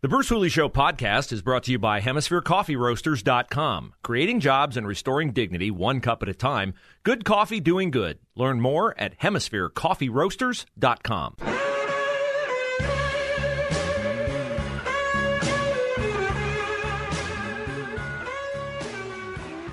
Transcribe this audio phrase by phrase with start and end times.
[0.00, 3.94] The Bruce Hooley Show podcast is brought to you by HemisphereCoffeeRoasters.com.
[4.04, 6.74] Creating jobs and restoring dignity one cup at a time.
[7.02, 8.20] Good coffee doing good.
[8.36, 11.34] Learn more at HemisphereCoffeeRoasters.com.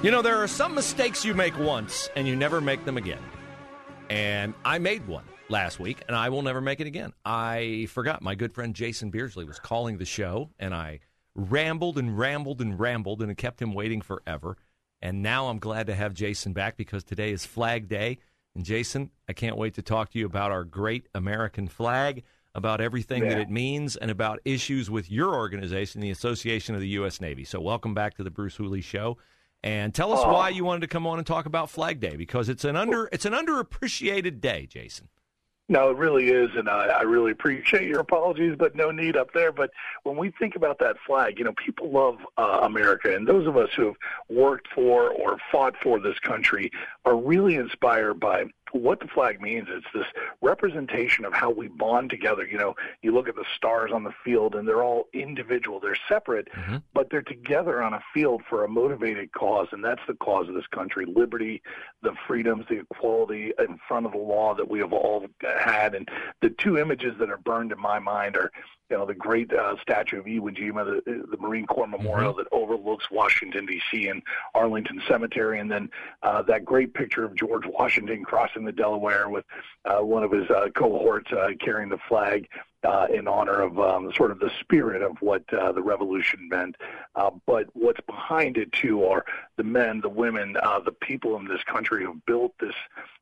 [0.02, 3.22] You know, there are some mistakes you make once and you never make them again.
[4.10, 7.14] And I made one last week and I will never make it again.
[7.24, 11.00] I forgot my good friend Jason Beardsley was calling the show and I
[11.36, 14.58] rambled and rambled and rambled and it kept him waiting forever.
[15.02, 18.18] And now I'm glad to have Jason back because today is Flag Day.
[18.56, 22.24] And Jason, I can't wait to talk to you about our great American flag,
[22.56, 23.30] about everything yeah.
[23.30, 27.20] that it means, and about issues with your organization, the Association of the U.S.
[27.20, 27.44] Navy.
[27.44, 29.18] So, welcome back to the Bruce Hooley Show.
[29.62, 30.32] And tell us oh.
[30.32, 33.10] why you wanted to come on and talk about Flag Day because it's an under
[33.12, 35.10] it's an underappreciated day, Jason.
[35.68, 39.34] No, it really is, and I, I really appreciate your apologies, but no need up
[39.34, 39.52] there.
[39.52, 39.72] But
[40.04, 43.58] when we think about that flag, you know, people love uh, America, and those of
[43.58, 43.96] us who have
[44.30, 46.72] worked for or fought for this country
[47.04, 50.08] are really inspired by what the flag means is this
[50.42, 52.46] representation of how we bond together.
[52.46, 55.98] You know, you look at the stars on the field and they're all individual, they're
[56.10, 56.78] separate, mm-hmm.
[56.94, 60.56] but they're together on a field for a motivated cause, and that's the cause of
[60.56, 61.62] this country liberty,
[62.02, 65.96] the freedoms, the equality in front of the law that we have all had.
[65.96, 66.10] And
[66.42, 68.52] the two images that are burned in my mind are
[68.90, 72.42] you know, the great uh, statue of Iwo Jima, the, the Marine Corps Memorial mm-hmm.
[72.42, 74.08] that overlooks Washington, D.C.
[74.08, 74.22] and
[74.54, 75.90] Arlington Cemetery, and then
[76.22, 79.46] uh, that great picture of George Washington crossing the Delaware with
[79.86, 82.48] uh, one of his uh, cohorts uh, carrying the flag.
[82.86, 86.76] Uh, in honor of um, sort of the spirit of what uh, the revolution meant.
[87.16, 89.26] Uh, but what's behind it, too, are
[89.58, 92.76] the men, the women, uh, the people in this country who built this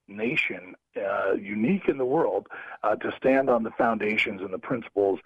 [0.10, 2.48] nation, uh, unique in the world,
[2.84, 5.20] uh, to stand on the foundations and the principles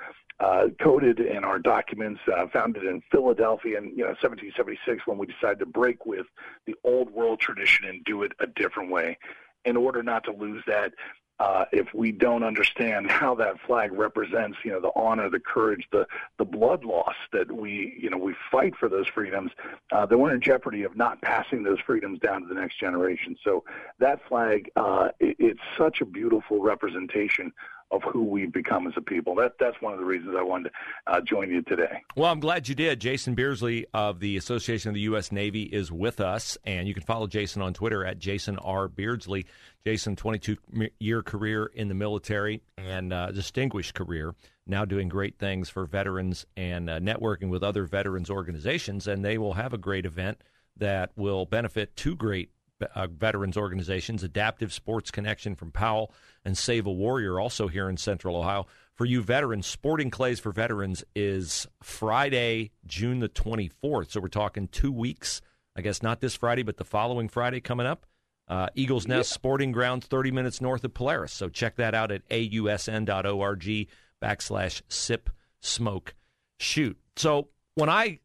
[0.80, 2.22] coded in our documents,
[2.54, 6.28] founded in Philadelphia in you know 1776 when we decided to break with
[6.68, 9.18] the old world tradition and do it a different way.
[9.66, 10.94] In order not to lose that,
[11.40, 15.88] uh, if we don't understand how that flag represents, you know, the honor, the courage,
[15.92, 19.52] the the blood loss that we, you know, we fight for those freedoms,
[19.92, 23.38] uh, then we're in jeopardy of not passing those freedoms down to the next generation.
[23.44, 23.64] So
[24.00, 27.54] that flag, uh, it, it's such a beautiful representation
[27.92, 29.36] of who we've become as a people.
[29.36, 32.04] That that's one of the reasons I wanted to uh, join you today.
[32.16, 33.00] Well, I'm glad you did.
[33.00, 35.32] Jason Beardsley of the Association of the U.S.
[35.32, 38.88] Navy is with us, and you can follow Jason on Twitter at Jason R.
[38.88, 39.46] Beardsley.
[39.86, 40.58] Jason, 22
[41.00, 44.36] year career in the military and uh, distinguished career.
[44.66, 49.38] Now doing great things for veterans and uh, networking with other veterans organizations, and they
[49.38, 50.42] will have a great event
[50.76, 52.52] that will benefit two great
[52.96, 56.14] uh, veterans organizations, Adaptive Sports Connection from Powell
[56.46, 58.68] and Save a Warrior, also here in Central Ohio.
[58.94, 64.12] For you veterans, Sporting Clays for Veterans is Friday, June the 24th.
[64.12, 65.42] So we're talking two weeks.
[65.76, 68.06] I guess not this Friday, but the following Friday coming up.
[68.48, 69.34] Uh, Eagles Nest yeah.
[69.36, 71.34] Sporting Grounds, 30 minutes north of Polaris.
[71.34, 73.88] So check that out at ausn.org
[74.22, 75.30] backslash sip
[75.60, 76.16] smoke
[76.58, 76.98] shoot.
[77.18, 78.20] So when I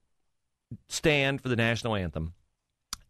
[0.89, 2.35] stand for the national anthem,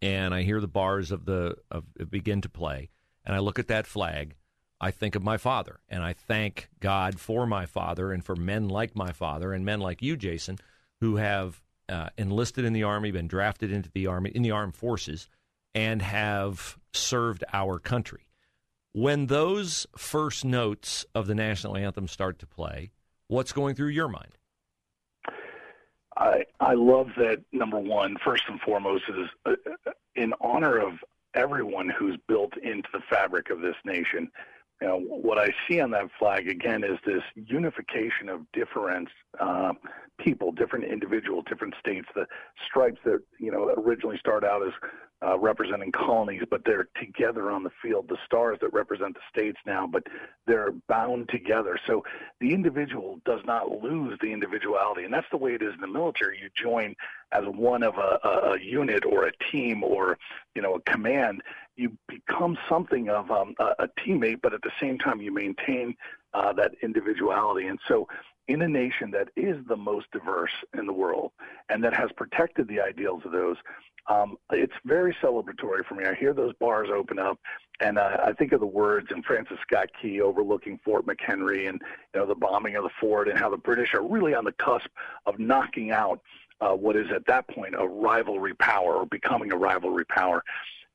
[0.02, 2.90] and I hear the bars of the of begin to play,
[3.24, 4.34] and I look at that flag,
[4.80, 8.68] I think of my father, and I thank God for my father and for men
[8.68, 10.58] like my father and men like you, Jason,
[11.00, 14.74] who have uh, enlisted in the army, been drafted into the army in the armed
[14.74, 15.28] forces,
[15.74, 18.26] and have served our country.
[18.92, 22.90] When those first notes of the national anthem start to play,
[23.28, 24.36] what's going through your mind?
[26.16, 29.54] I I love that number one, first and foremost is uh,
[30.14, 30.94] in honor of
[31.34, 34.30] everyone who's built into the fabric of this nation.
[34.82, 39.08] You know, what I see on that flag again is this unification of different
[39.38, 39.74] uh,
[40.18, 42.08] people, different individuals, different states.
[42.16, 42.26] The
[42.66, 44.72] stripes that you know originally start out as
[45.24, 48.08] uh, representing colonies, but they're together on the field.
[48.08, 50.02] The stars that represent the states now, but
[50.48, 51.78] they're bound together.
[51.86, 52.02] So
[52.40, 55.86] the individual does not lose the individuality, and that's the way it is in the
[55.86, 56.40] military.
[56.42, 56.96] You join
[57.30, 60.18] as one of a, a, a unit or a team or
[60.56, 61.42] you know a command.
[61.76, 65.94] You become something of um, a, a teammate, but at the same time you maintain
[66.34, 67.66] uh, that individuality.
[67.66, 68.06] And so
[68.48, 71.32] in a nation that is the most diverse in the world
[71.68, 73.56] and that has protected the ideals of those,
[74.08, 76.04] um, it's very celebratory for me.
[76.06, 77.38] I hear those bars open up,
[77.80, 81.80] and uh, I think of the words in Francis Scott Key overlooking Fort McHenry and
[82.12, 84.52] you know the bombing of the fort and how the British are really on the
[84.52, 84.88] cusp
[85.26, 86.20] of knocking out
[86.60, 90.42] uh, what is at that point a rivalry power or becoming a rivalry power.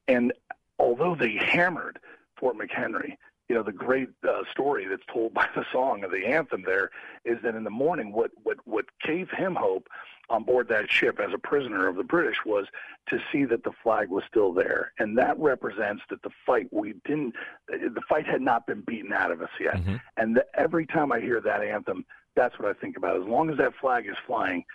[0.09, 0.33] And
[0.79, 1.99] although they hammered
[2.37, 3.17] Fort McHenry,
[3.49, 6.91] you know, the great uh, story that's told by the song of the anthem there
[7.25, 9.87] is that in the morning, what, what, what gave him hope
[10.29, 12.65] on board that ship as a prisoner of the British was
[13.07, 14.91] to see that the flag was still there.
[14.99, 17.33] And that represents that the fight, we didn't,
[17.69, 19.75] the fight had not been beaten out of us yet.
[19.75, 19.95] Mm-hmm.
[20.17, 23.15] And the, every time I hear that anthem, that's what I think about.
[23.21, 24.65] As long as that flag is flying,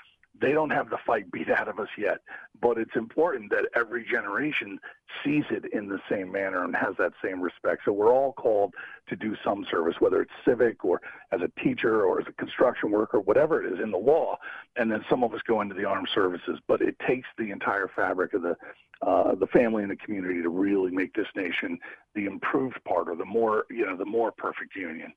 [0.40, 2.18] they don't have the fight beat out of us yet,
[2.60, 4.78] but it's important that every generation
[5.22, 7.82] sees it in the same manner and has that same respect.
[7.84, 8.74] So we're all called
[9.08, 11.00] to do some service, whether it's civic or
[11.32, 14.36] as a teacher or as a construction worker, whatever it is in the law.
[14.76, 17.90] And then some of us go into the armed services, but it takes the entire
[17.94, 18.56] fabric of the
[19.02, 21.76] uh, the family and the community to really make this nation
[22.14, 25.12] the improved part or the more you know the more perfect union.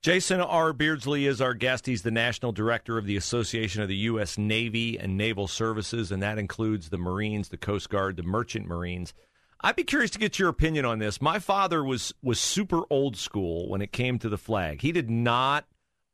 [0.00, 0.72] Jason R.
[0.72, 1.86] Beardsley is our guest.
[1.86, 4.38] He's the national director of the Association of the U.S.
[4.38, 9.12] Navy and Naval Services, and that includes the Marines, the Coast Guard, the Merchant Marines.
[9.60, 11.20] I'd be curious to get your opinion on this.
[11.20, 14.82] My father was was super old school when it came to the flag.
[14.82, 15.66] He did not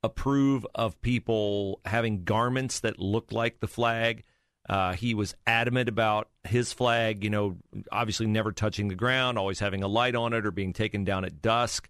[0.02, 4.24] approve of people having garments that looked like the flag.
[4.66, 7.58] Uh, he was adamant about his flag, you know,
[7.92, 11.26] obviously never touching the ground, always having a light on it or being taken down
[11.26, 11.86] at dusk.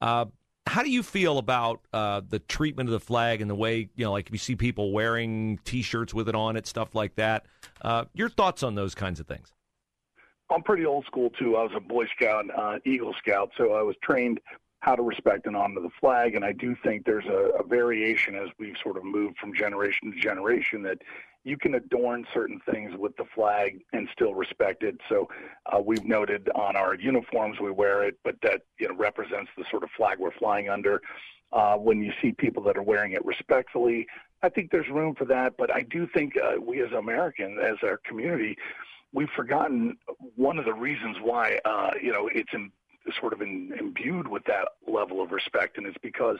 [0.00, 0.26] Uh,
[0.68, 4.04] how do you feel about uh, the treatment of the flag and the way you
[4.04, 7.46] know, like if you see people wearing T-shirts with it on it, stuff like that?
[7.82, 9.52] Uh, your thoughts on those kinds of things?
[10.50, 11.56] I'm pretty old school too.
[11.56, 14.40] I was a Boy Scout, uh, Eagle Scout, so I was trained
[14.80, 16.34] how to respect and honor the flag.
[16.34, 20.12] And I do think there's a, a variation as we've sort of moved from generation
[20.12, 20.98] to generation that
[21.48, 25.00] you can adorn certain things with the flag and still respect it.
[25.08, 25.28] So
[25.66, 29.64] uh, we've noted on our uniforms we wear it, but that you know represents the
[29.70, 31.00] sort of flag we're flying under.
[31.50, 34.06] Uh, when you see people that are wearing it respectfully,
[34.42, 35.54] I think there's room for that.
[35.56, 38.54] But I do think uh, we as Americans, as our community,
[39.14, 39.96] we've forgotten
[40.36, 42.70] one of the reasons why uh, you know it's in,
[43.18, 46.36] sort of in, imbued with that level of respect, and it's because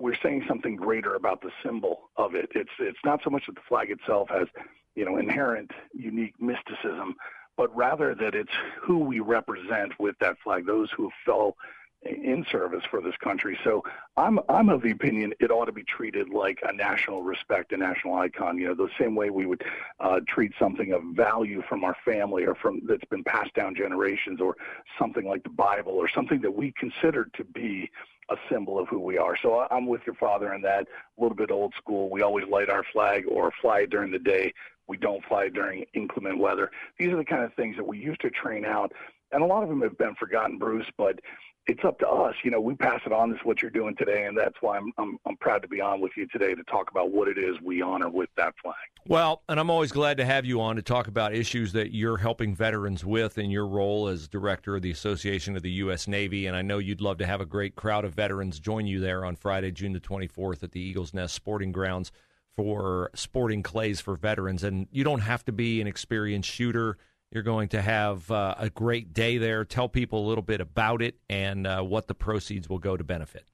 [0.00, 2.50] we're saying something greater about the symbol of it.
[2.54, 4.48] It's it's not so much that the flag itself has,
[4.94, 7.14] you know, inherent unique mysticism,
[7.56, 8.52] but rather that it's
[8.82, 11.56] who we represent with that flag, those who fell
[12.02, 13.58] in service for this country.
[13.62, 13.84] So
[14.16, 17.76] I'm I'm of the opinion it ought to be treated like a national respect, a
[17.76, 18.58] national icon.
[18.58, 19.62] You know, the same way we would
[20.00, 24.40] uh, treat something of value from our family or from that's been passed down generations,
[24.40, 24.56] or
[24.98, 27.90] something like the Bible, or something that we consider to be
[28.30, 29.36] a symbol of who we are.
[29.36, 30.86] So I'm with your father in that.
[31.18, 32.08] A little bit old school.
[32.08, 34.54] We always light our flag or fly during the day.
[34.86, 36.70] We don't fly during inclement weather.
[36.98, 38.92] These are the kind of things that we used to train out,
[39.32, 40.86] and a lot of them have been forgotten, Bruce.
[40.96, 41.20] But
[41.66, 42.34] it's up to us.
[42.42, 43.30] You know, we pass it on.
[43.30, 45.80] This is what you're doing today, and that's why I'm, I'm I'm proud to be
[45.80, 48.74] on with you today to talk about what it is we honor with that flag.
[49.06, 52.16] Well, and I'm always glad to have you on to talk about issues that you're
[52.16, 56.08] helping veterans with in your role as director of the Association of the U.S.
[56.08, 56.46] Navy.
[56.46, 59.24] And I know you'd love to have a great crowd of veterans join you there
[59.24, 62.10] on Friday, June the 24th at the Eagles Nest Sporting Grounds
[62.56, 64.64] for sporting clays for veterans.
[64.64, 66.98] And you don't have to be an experienced shooter
[67.30, 69.64] you're going to have uh, a great day there.
[69.64, 73.04] Tell people a little bit about it and uh, what the proceeds will go to
[73.04, 73.44] benefit.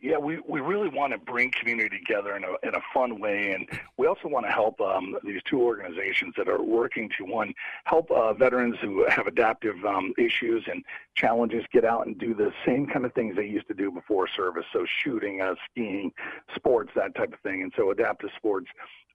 [0.00, 3.52] Yeah, we, we really want to bring community together in a, in a fun way.
[3.52, 7.52] And we also want to help um, these two organizations that are working to, one,
[7.84, 10.82] help uh, veterans who have adaptive um, issues and
[11.14, 14.26] challenges get out and do the same kind of things they used to do before
[14.34, 14.64] service.
[14.72, 16.10] So shooting, uh, skiing,
[16.56, 17.62] sports, that type of thing.
[17.62, 18.68] And so adaptive sports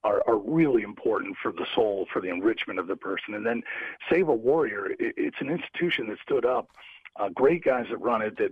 [0.03, 3.33] are, are really important for the soul, for the enrichment of the person.
[3.33, 3.63] And then
[4.09, 6.69] Save a Warrior, it, it's an institution that stood up.
[7.19, 8.51] Uh, great guys that run it that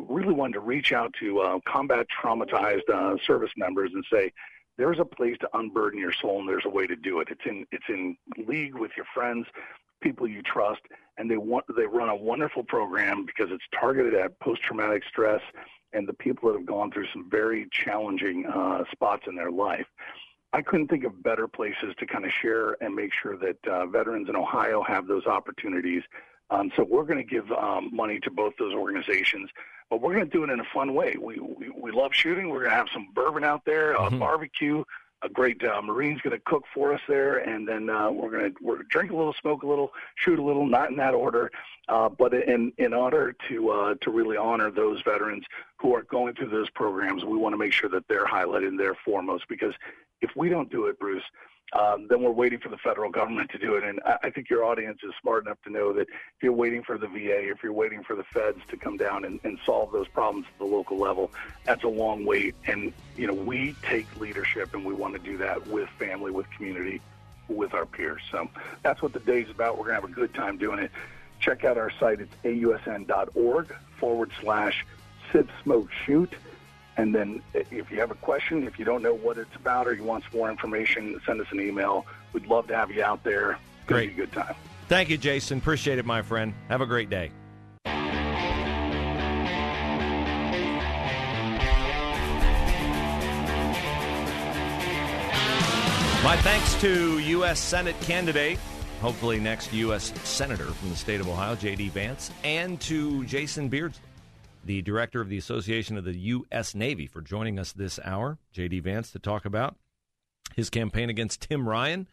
[0.08, 4.32] really wanted to reach out to uh, combat traumatized uh, service members and say,
[4.78, 7.28] there's a place to unburden your soul and there's a way to do it.
[7.30, 9.46] It's in it's in league with your friends,
[10.02, 10.82] people you trust,
[11.16, 15.40] and they want they run a wonderful program because it's targeted at post traumatic stress
[15.92, 19.86] and the people that have gone through some very challenging uh, spots in their life.
[20.52, 23.86] I couldn't think of better places to kind of share and make sure that uh,
[23.86, 26.02] veterans in Ohio have those opportunities.
[26.50, 29.50] Um, so we're going to give um, money to both those organizations,
[29.90, 31.16] but we're going to do it in a fun way.
[31.20, 32.48] We, we, we love shooting.
[32.48, 34.18] We're going to have some bourbon out there, a mm-hmm.
[34.18, 34.84] barbecue,
[35.22, 38.52] a great uh, Marine's going to cook for us there, and then uh, we're going
[38.52, 41.50] to we're drink a little, smoke a little, shoot a little, not in that order,
[41.88, 45.44] uh, but in in order to uh, to really honor those veterans
[45.78, 48.78] who are going through those programs, we want to make sure that they're highlighted and
[48.78, 49.74] they're foremost because
[50.20, 51.22] if we don't do it, Bruce,
[51.72, 53.82] um, then we're waiting for the federal government to do it.
[53.82, 56.82] And I, I think your audience is smart enough to know that if you're waiting
[56.84, 59.92] for the VA, if you're waiting for the feds to come down and, and solve
[59.92, 61.32] those problems at the local level,
[61.64, 62.54] that's a long wait.
[62.66, 66.46] And, you know, we take leadership and we want to do that with family, with
[66.56, 67.02] community,
[67.48, 68.22] with our peers.
[68.30, 68.48] So
[68.82, 69.76] that's what the day's about.
[69.76, 70.92] We're going to have a good time doing it.
[71.40, 72.20] Check out our site.
[72.20, 74.86] It's ausn.org forward slash
[75.32, 76.34] sip, smoke, shoot.
[76.96, 79.92] And then if you have a question, if you don't know what it's about or
[79.92, 82.06] you want some more information, send us an email.
[82.32, 83.58] We'd love to have you out there.
[83.86, 84.16] Great.
[84.16, 84.54] Good time.
[84.88, 85.58] Thank you, Jason.
[85.58, 86.54] Appreciate it, my friend.
[86.68, 87.30] Have a great day.
[96.24, 97.60] My thanks to U.S.
[97.60, 98.58] Senate candidate,
[99.00, 100.12] hopefully next U.S.
[100.24, 101.90] Senator from the state of Ohio, J.D.
[101.90, 104.02] Vance, and to Jason Beardsley
[104.66, 106.74] the director of the Association of the U.S.
[106.74, 108.38] Navy, for joining us this hour.
[108.52, 108.80] J.D.
[108.80, 109.76] Vance to talk about
[110.54, 112.08] his campaign against Tim Ryan,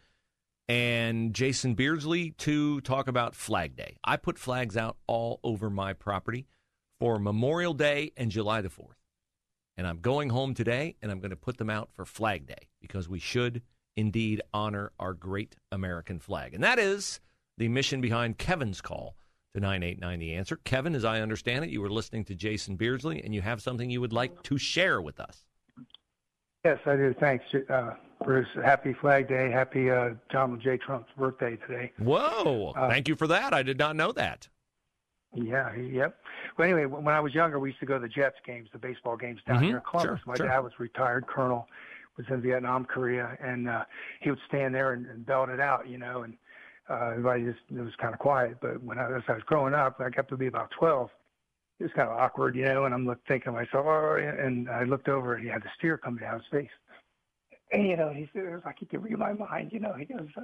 [0.68, 3.96] and Jason Beardsley to talk about Flag Day.
[4.02, 6.46] I put flags out all over my property
[6.98, 8.96] for Memorial Day and July the 4th.
[9.76, 12.68] And I'm going home today and I'm going to put them out for Flag Day
[12.80, 13.60] because we should
[13.96, 16.54] indeed honor our great American flag.
[16.54, 17.20] And that is
[17.58, 19.16] the mission behind Kevin's call
[19.54, 20.56] to 989 The Answer.
[20.64, 23.88] Kevin, as I understand it, you were listening to Jason Beardsley and you have something
[23.88, 25.44] you would like to share with us.
[26.64, 27.14] Yes, I do.
[27.20, 27.90] Thanks, uh,
[28.24, 28.48] Bruce.
[28.64, 29.50] Happy Flag Day.
[29.50, 30.78] Happy uh, Donald J.
[30.78, 31.92] Trump's birthday today.
[31.98, 32.72] Whoa.
[32.74, 33.52] Uh, Thank you for that.
[33.52, 34.48] I did not know that.
[35.34, 36.16] Yeah, yep.
[36.56, 38.78] Well, anyway, when I was younger, we used to go to the Jets games, the
[38.78, 39.66] baseball games down mm-hmm.
[39.66, 40.20] here in Columbus.
[40.20, 40.46] Sure, My sure.
[40.46, 41.66] dad was retired colonel,
[42.16, 43.84] was in Vietnam, Korea, and uh,
[44.20, 46.34] he would stand there and, and belt it out, you know, and
[46.88, 48.58] uh, everybody just it was kind of quiet.
[48.60, 51.10] But when I, as I was growing up, I got to be about 12.
[51.80, 54.84] It was kind of awkward, you know, and I'm thinking to myself, oh, and I
[54.84, 56.70] looked over and he had the steer coming down his face.
[57.72, 59.92] And, you know, he said, it was like he could read my mind, you know,
[59.94, 60.42] he goes, uh,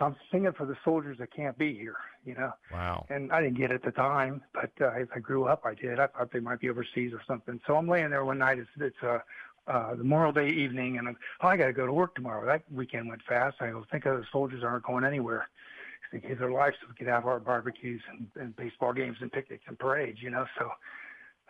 [0.00, 2.52] I'm singing for the soldiers that can't be here, you know.
[2.72, 3.06] Wow.
[3.08, 5.74] And I didn't get it at the time, but uh, as I grew up, I
[5.74, 6.00] did.
[6.00, 7.60] I thought they might be overseas or something.
[7.66, 8.58] So I'm laying there one night.
[8.58, 9.20] It's, it's uh,
[9.68, 12.44] uh, the Memorial Day evening, and I'm, oh, I got to go to work tomorrow.
[12.44, 13.56] That weekend went fast.
[13.60, 15.48] I go, think of the soldiers aren't going anywhere
[16.16, 19.30] they gave their lives so we could have our barbecues and, and baseball games and
[19.30, 20.44] picnics and parades, you know.
[20.58, 20.70] So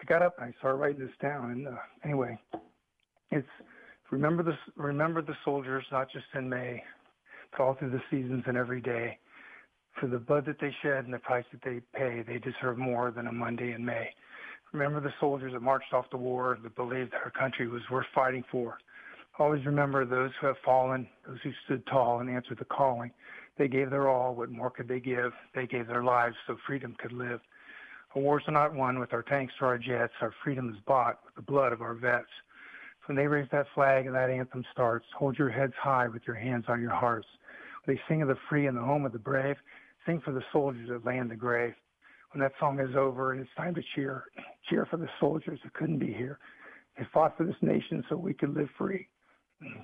[0.01, 1.51] I got up and I started writing this down.
[1.51, 1.73] And uh,
[2.05, 2.39] anyway,
[3.31, 3.47] it's
[4.11, 6.83] remember the remember the soldiers not just in May,
[7.53, 9.19] but all through the seasons and every day.
[10.01, 13.11] For the blood that they shed and the price that they pay, they deserve more
[13.11, 14.11] than a Monday in May.
[14.73, 18.07] Remember the soldiers that marched off to war that believed that our country was worth
[18.15, 18.77] fighting for.
[19.39, 23.11] Always remember those who have fallen, those who stood tall and answered the calling.
[23.59, 24.35] They gave their all.
[24.35, 25.33] What more could they give?
[25.55, 27.41] They gave their lives so freedom could live.
[28.15, 30.15] Our wars are not won with our tanks or our jets.
[30.23, 32.31] Our freedom is bought with the blood of our vets.
[33.05, 36.37] When they raise that flag and that anthem starts, hold your heads high with your
[36.37, 37.27] hands on your hearts.
[37.85, 39.57] When they sing of the free and the home of the brave,
[40.07, 41.75] sing for the soldiers that lay in the grave.
[42.33, 44.25] When that song is over and it's time to cheer,
[44.69, 46.39] cheer for the soldiers that couldn't be here.
[46.99, 49.09] They fought for this nation so we could live free.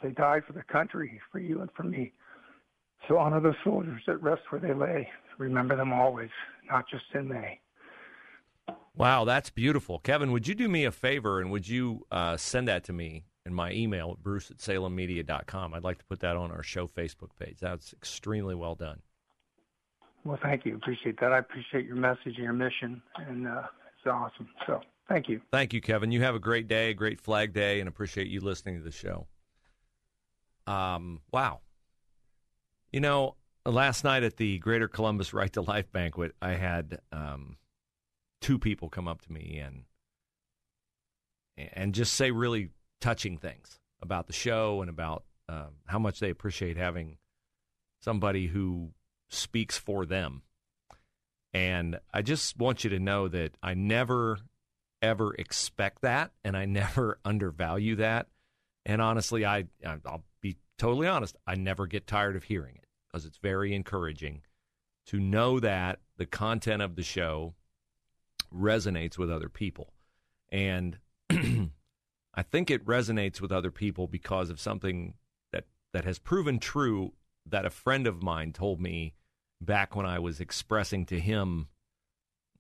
[0.03, 2.13] They died for the country, for you and for me.
[3.09, 5.09] So honor those soldiers that rest where they lay.
[5.39, 6.31] Remember them always,
[6.71, 7.59] not just in May.
[8.95, 9.99] Wow, that's beautiful.
[9.99, 13.25] Kevin, would you do me a favor and would you uh, send that to me
[13.47, 15.75] in my email at bruce at salemmedia.com?
[15.75, 17.57] I'd like to put that on our show Facebook page.
[17.59, 19.01] That's extremely well done.
[20.25, 20.77] Well, thank you.
[20.77, 21.33] Appreciate that.
[21.33, 23.63] I appreciate your message and your mission, and uh,
[23.99, 24.49] it's awesome.
[24.67, 25.41] So thank you.
[25.51, 26.13] Thank you, Kevin.
[26.13, 29.27] You have a great day, great Flag Day, and appreciate you listening to the show.
[30.67, 31.61] Um, wow.
[32.93, 37.57] You know, last night at the Greater Columbus Right to Life banquet, I had um,
[38.41, 39.85] two people come up to me and
[41.75, 46.31] and just say really touching things about the show and about uh, how much they
[46.31, 47.19] appreciate having
[48.01, 48.91] somebody who
[49.29, 50.43] speaks for them.
[51.55, 54.39] And I just want you to know that I never,
[55.03, 58.29] ever expect that, and I never undervalue that.
[58.85, 60.25] And honestly, I I'll
[60.83, 64.43] totally honest, I never get tired of hearing it because it's very encouraging
[65.07, 67.55] to know that the content of the show
[68.53, 69.93] resonates with other people.
[70.51, 70.99] And
[71.31, 75.15] I think it resonates with other people because of something
[75.53, 77.13] that, that has proven true
[77.47, 79.15] that a friend of mine told me
[79.61, 81.69] back when I was expressing to him,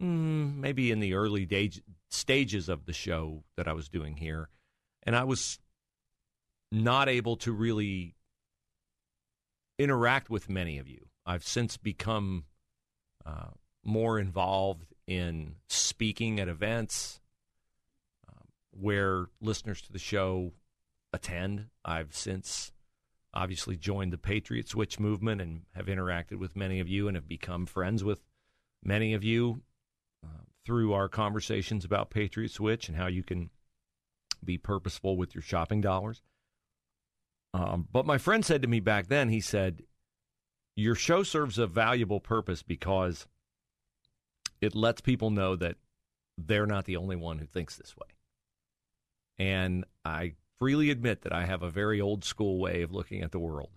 [0.00, 1.72] mm, maybe in the early day,
[2.08, 4.48] stages of the show that I was doing here.
[5.02, 5.58] And I was
[6.72, 8.16] not able to really
[9.78, 11.06] interact with many of you.
[11.26, 12.44] I've since become
[13.26, 13.50] uh,
[13.84, 17.20] more involved in speaking at events
[18.28, 20.52] um, where listeners to the show
[21.12, 21.66] attend.
[21.84, 22.72] I've since
[23.34, 27.28] obviously joined the Patriot Switch movement and have interacted with many of you and have
[27.28, 28.20] become friends with
[28.82, 29.62] many of you
[30.24, 33.50] uh, through our conversations about Patriot Switch and how you can
[34.42, 36.22] be purposeful with your shopping dollars.
[37.54, 39.82] Um, but my friend said to me back then, he said,
[40.76, 43.26] Your show serves a valuable purpose because
[44.60, 45.76] it lets people know that
[46.38, 48.08] they're not the only one who thinks this way.
[49.38, 53.32] And I freely admit that I have a very old school way of looking at
[53.32, 53.70] the world,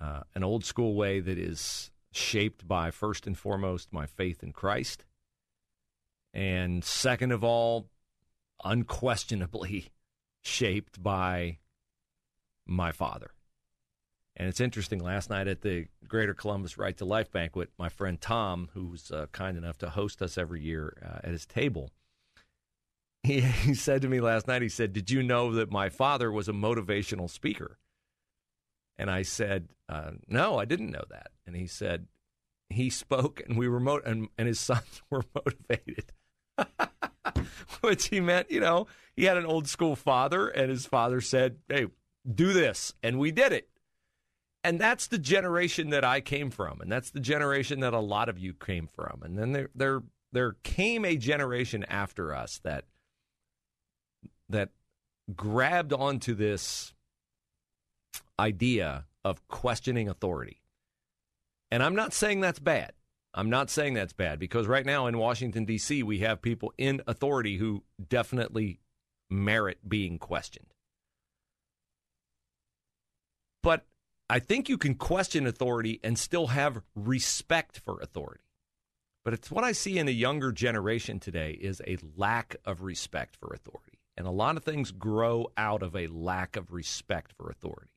[0.00, 4.52] uh, an old school way that is shaped by, first and foremost, my faith in
[4.52, 5.04] Christ.
[6.34, 7.88] And second of all,
[8.64, 9.92] unquestionably
[10.42, 11.58] shaped by
[12.66, 13.30] my father.
[14.36, 18.20] And it's interesting, last night at the Greater Columbus Right to Life banquet, my friend
[18.20, 21.90] Tom, who's uh, kind enough to host us every year uh, at his table,
[23.22, 26.30] he, he said to me last night, he said, Did you know that my father
[26.30, 27.78] was a motivational speaker?
[28.98, 31.28] And I said, uh, No, I didn't know that.
[31.46, 32.06] And he said,
[32.68, 36.12] He spoke and we were, mo- and, and his sons were motivated.
[37.80, 41.56] Which he meant, you know, he had an old school father, and his father said,
[41.68, 41.86] Hey,
[42.34, 42.94] do this.
[43.02, 43.68] And we did it.
[44.64, 48.28] And that's the generation that I came from, and that's the generation that a lot
[48.28, 49.22] of you came from.
[49.22, 50.02] And then there there
[50.32, 52.84] there came a generation after us that
[54.48, 54.70] that
[55.36, 56.94] grabbed onto this
[58.40, 60.62] idea of questioning authority.
[61.70, 62.92] And I'm not saying that's bad.
[63.34, 67.02] I'm not saying that's bad because right now in Washington, D.C., we have people in
[67.06, 68.80] authority who definitely
[69.30, 70.74] merit being questioned.
[73.66, 73.84] But
[74.30, 78.44] I think you can question authority and still have respect for authority.
[79.24, 83.34] But it's what I see in the younger generation today is a lack of respect
[83.34, 83.98] for authority.
[84.16, 87.90] And a lot of things grow out of a lack of respect for authority.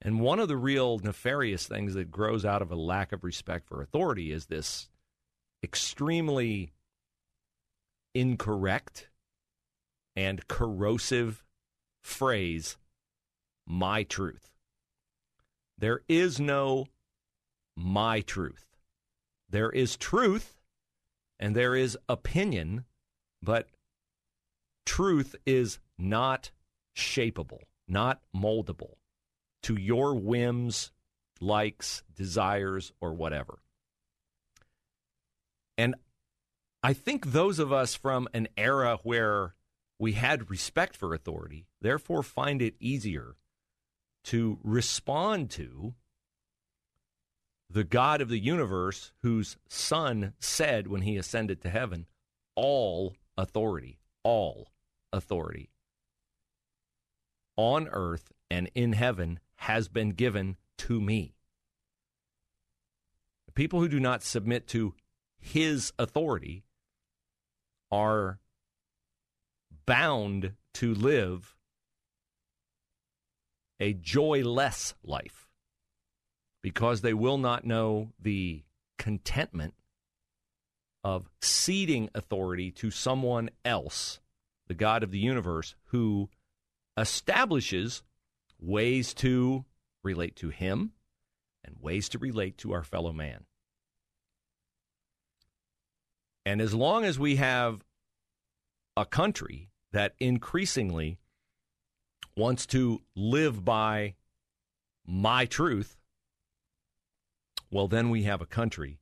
[0.00, 3.66] And one of the real nefarious things that grows out of a lack of respect
[3.66, 4.88] for authority is this
[5.64, 6.70] extremely
[8.14, 9.08] incorrect
[10.14, 11.42] and corrosive
[12.04, 12.76] phrase,
[13.66, 14.52] my truth.
[15.78, 16.86] There is no
[17.76, 18.66] my truth.
[19.50, 20.56] There is truth
[21.38, 22.84] and there is opinion,
[23.42, 23.68] but
[24.86, 26.50] truth is not
[26.96, 28.94] shapeable, not moldable
[29.64, 30.92] to your whims,
[31.40, 33.58] likes, desires, or whatever.
[35.76, 35.94] And
[36.82, 39.54] I think those of us from an era where
[39.98, 43.36] we had respect for authority, therefore find it easier
[44.26, 45.94] to respond to
[47.68, 52.06] the God of the universe, whose Son said when he ascended to heaven,
[52.54, 54.68] all authority, all
[55.12, 55.70] authority
[57.56, 61.34] on earth and in heaven has been given to me.
[63.54, 64.94] People who do not submit to
[65.38, 66.64] his authority
[67.90, 68.38] are
[69.86, 71.55] bound to live
[73.80, 75.46] a joyless life
[76.62, 78.62] because they will not know the
[78.98, 79.74] contentment
[81.04, 84.18] of ceding authority to someone else,
[84.66, 86.28] the God of the universe, who
[86.96, 88.02] establishes
[88.58, 89.64] ways to
[90.02, 90.92] relate to Him
[91.64, 93.44] and ways to relate to our fellow man.
[96.44, 97.84] And as long as we have
[98.96, 101.18] a country that increasingly
[102.36, 104.14] wants to live by
[105.06, 105.96] my truth,
[107.70, 108.98] well, then we have a country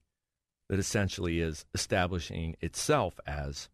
[0.69, 3.69] that essentially is establishing itself as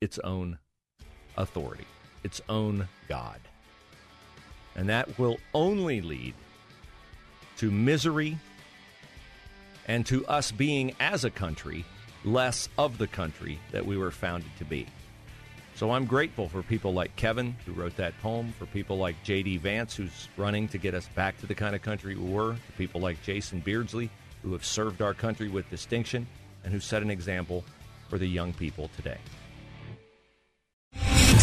[0.00, 0.58] its own
[1.36, 1.86] authority,
[2.22, 3.40] its own God.
[4.74, 6.34] And that will only lead
[7.58, 8.38] to misery
[9.86, 11.84] and to us being, as a country,
[12.24, 14.86] less of the country that we were founded to be.
[15.78, 19.58] So I'm grateful for people like Kevin, who wrote that poem, for people like J.D.
[19.58, 22.72] Vance, who's running to get us back to the kind of country we were, to
[22.76, 24.10] people like Jason Beardsley,
[24.42, 26.26] who have served our country with distinction
[26.64, 27.62] and who set an example
[28.08, 29.18] for the young people today.